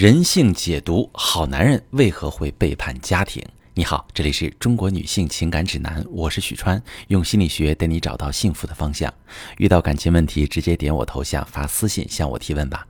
[0.00, 3.44] 人性解读：好男人为何会背叛家庭？
[3.74, 9.12] 你好，这里是中国女性情感指南，我是许川，用心理学带你找到幸福的方向。
[9.56, 12.86] 遇到感情问题，直接点我头像发私信向我提问吧。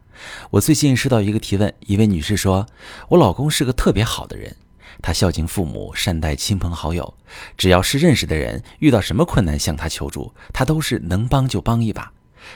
[0.50, 2.66] 我最近收到一个提问，一位女士说，
[3.08, 4.54] 我老公是个特别好的人，
[5.00, 7.14] 他孝敬父母，善待亲朋好友，
[7.56, 12.12] 只要是认识的人，遇到什么困难向他求助，他都是能帮就帮一把。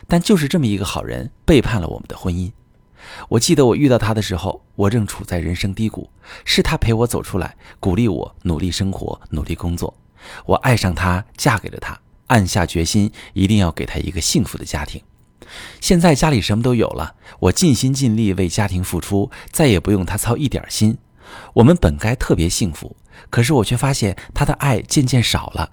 [0.06, 2.52] 但就是这么一个好人，背叛了我们的婚姻。
[3.28, 6.10] 我记得我遇到他的时候，我正处在人生低谷，
[6.44, 9.94] 是他陪我走出来，鼓励我努力生活、努力工作。
[10.46, 15.02] 我爱上他，嫁给了他，暗下决心一定要给他一个幸福的家庭。
[15.80, 20.98] 现在家里什么都有了，我尽心尽力为家庭付出，再也不用他操一点心。
[21.54, 22.96] 我们本该特别幸福，
[23.28, 25.72] 可是我却发现他的爱渐渐少了。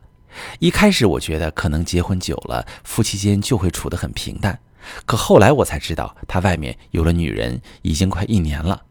[0.59, 4.59] 一开始我觉得可能结婚久了，夫妻间就会处得很平淡。
[5.06, 8.84] 可后来我才知道，他外面有了女人，已经快一年了。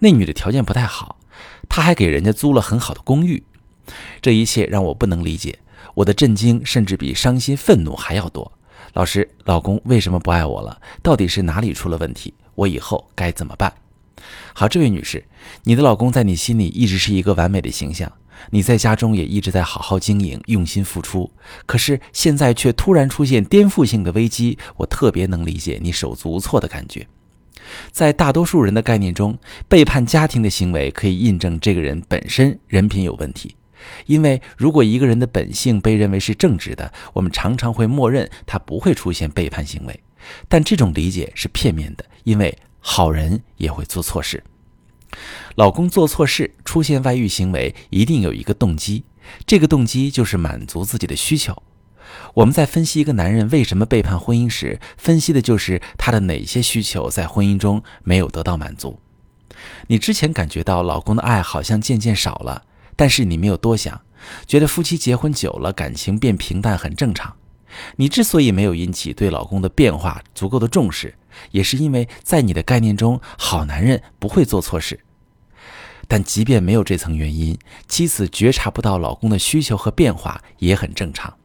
[0.00, 1.18] 那女的条件不太好，
[1.68, 3.42] 他还给人家租了很好的公寓。
[4.20, 5.58] 这一切让我不能理解，
[5.94, 8.50] 我的震惊甚至比伤心、愤怒还要多。
[8.94, 10.80] 老师，老公为什么不爱我了？
[11.02, 12.34] 到底是哪里出了问题？
[12.54, 13.72] 我以后该怎么办？
[14.54, 15.24] 好，这位女士，
[15.64, 18.10] 你的老公在你心里一直是一个完美的形象。
[18.50, 21.30] 你在家中也一直在好好经营、用心付出，
[21.64, 27.06] 可是现在却突然出现颠覆性的危机，我特别能理解你手足无措的感觉。
[27.90, 33.56] 在大多数人的概念中，背叛家庭的行为可以印证这个人本身人品有问题。
[34.04, 40.00] 因为如果一个人的本性被认为是正直的，我们常常会默认他不会出现背叛行为。
[40.48, 42.56] 但这种理解是片面的，因为
[42.88, 44.44] 好人也会做错事。
[45.56, 49.02] 老公做错事，出现外遇行为，一定有一个动机，
[49.44, 51.60] 这个动机就是满足自己的需求。
[52.34, 59.00] 我们在分析一个男人为什么背叛婚姻时，分析的就是他的哪些需求在婚姻中没有得到满足。
[59.88, 62.62] 你之前感觉到老公的爱好像渐渐少了，
[62.94, 64.00] 但是你没有多想，
[64.46, 67.34] 觉得夫妻结婚久了，感情变平淡很正常。
[67.96, 71.14] 你之所以没有引起对老公的变化足够的重视，
[71.50, 75.00] 也是因为在你的概念中，好男人不会做错事。
[76.08, 77.58] 但即便没有这层原因，
[77.88, 81.36] 妻子觉察不到老公的需求和变化也很正常，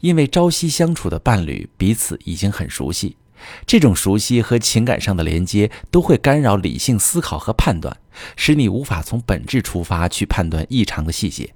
[0.00, 3.16] 因为朝夕相处的伴侣彼此已经很熟悉，
[3.64, 7.96] 这种熟悉和情感上的连接都会干扰理性思考和判断，
[8.34, 11.54] 使你无法从本质出发去判断异常的细节。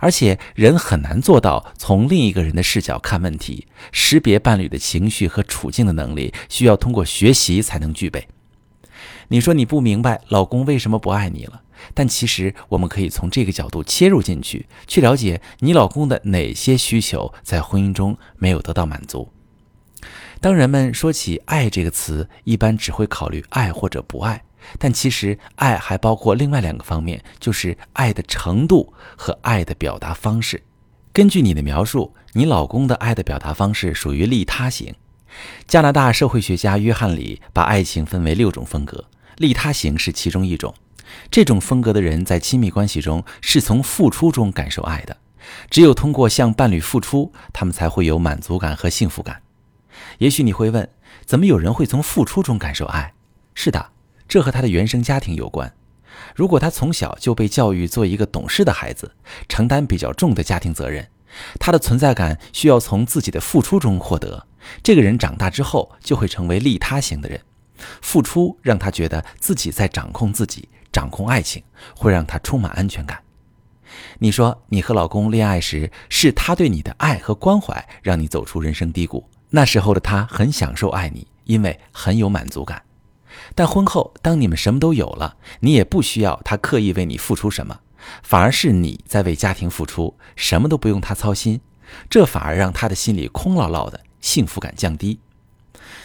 [0.00, 8.28] 而且人很难做到从另一个人的视角看问题，识别伴侣的情绪和处境的能力，需要通过学习才能具备。
[9.28, 11.62] 你说你不明白老公为什么不爱你了？
[11.94, 19.32] 但其实我们可以从这个角度切入进去，去了解你老公的哪些需求在婚姻中没有得到满足。
[20.40, 24.44] 当人们说起“爱”这个词，一般只会考虑爱或者不爱，
[24.78, 30.62] 但其实爱还包括另外两个方面，就是爱的程度和爱的表达方式。
[31.12, 34.94] 根据你的描述，你老公的爱的表达方式属于利他型。
[35.66, 39.04] 加拿大社会学家约翰里把爱情分为六种风格，
[39.36, 40.74] 利他型是其中一种。
[41.30, 45.16] 这种风格的人在亲密关系中是从付出中感受爱的，
[45.70, 49.42] 只有通过向伴侣付出，他们才会有满足感和幸福感。
[50.18, 50.88] 也许你会问，
[51.26, 53.12] 怎么有人会从付出中感受爱？
[53.54, 53.90] 是的，
[54.28, 55.72] 这和他的原生家庭有关。
[56.34, 59.14] 如果他从小就被教育做一个懂事的孩子，
[59.48, 61.08] 承担比较重的家庭责任，
[61.58, 64.46] 他的存在感需要从自己的付出中获得。
[64.82, 67.40] 这个人长大之后就会成为利他型的人，
[68.00, 70.68] 付出让他觉得自己在掌控自己。
[70.92, 71.62] 掌控爱情
[71.96, 73.18] 会让他充满安全感。
[74.18, 79.26] 你说你和老公恋爱时，是他对你的爱和关怀让你走出人生低谷。
[79.48, 82.82] 那时候的他很享受爱你，因为很有满足感。
[83.54, 87.80] 但婚后，当你们什么都有了，你也不需要他刻意为你付出什么，
[88.22, 91.60] 反而是你在为家庭付出，什么都不用他操心。
[92.08, 95.20] 这反而让他的心里空落落的，幸福感降低。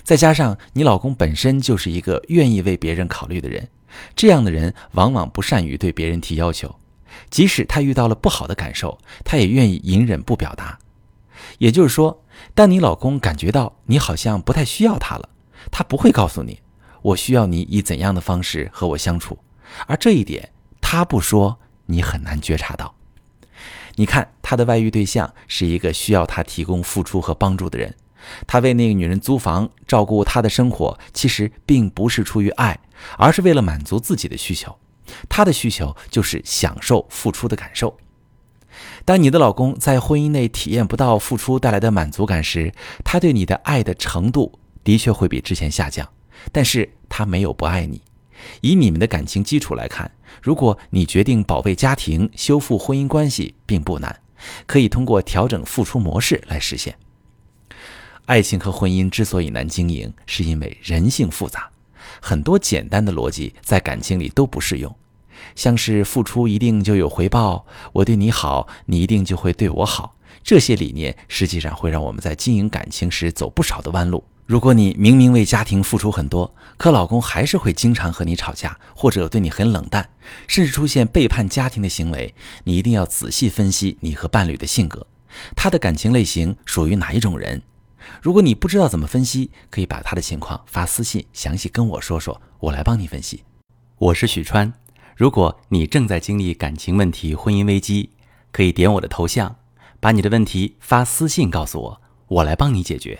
[0.04, 3.70] 再加上你老公本身就是一个愿意为别人考虑的人。
[4.16, 6.76] 这样的人往往不善于对别人提要求，
[7.30, 10.78] 即使他遇到了不好的感受，他也愿意隐忍不表达。
[11.58, 12.24] 也就是说，
[12.54, 15.30] 当你老公感觉到你好像不太需要他了，
[15.72, 16.60] 他不会告诉你
[17.08, 19.38] “我需要你以怎样的方式和我相处”，
[19.88, 20.50] 而这一点
[20.82, 22.96] 他不说，你很难觉察到。
[23.96, 27.96] 你看，他的外遇对象是一个需要他提供付出和帮助的人。
[28.46, 32.78] 他为那个女人租房，照顾她的生活，其实并不是出于爱，
[33.18, 34.78] 而是为了满足自己的需求。
[35.30, 37.98] 他的需求就是享受付出的感受。
[39.06, 42.74] 当你的老公在婚姻内体验不到付出带来的满足感时，
[43.06, 46.08] 他对你的爱的程度的确会比之前下降。
[46.52, 48.02] 但是他没有不爱你，
[48.62, 50.12] 以你们的感情基础来看，
[50.42, 54.20] 如果你决定保卫家庭、修复婚姻关系，并不难，
[54.66, 56.96] 可以通过调整付出模式来实现。
[58.26, 61.70] 爱情和婚姻之所以难经营，是因为人性复杂，
[62.22, 64.94] 很多简单的逻辑在感情里都不适用。
[65.56, 74.24] 像是付出一定就有回报，我对你好，你一定就会对我好，这些理念实际上会让我们在经营感情时走不少的弯路。
[74.48, 80.10] 如果你明明为家庭付出很多，可老公还是会经常和你吵架，或者对你很冷淡，
[80.48, 82.34] 甚至出现背叛家庭的行为，
[82.64, 85.06] 你一定要仔细分析你和伴侣的性格，
[85.54, 87.62] 他的感情类型属于哪一种人。
[88.22, 93.44] 如果你不知道怎么分析，可以把他的情况发私信，详细跟我说说，我来帮你分析。
[93.98, 94.72] 我是许川，
[95.18, 98.12] 如果你正在经历感情问题、婚姻危机，
[98.54, 99.58] 可以点我的头像，
[100.00, 103.20] 把你的问题发私信告诉我，我来帮你解决。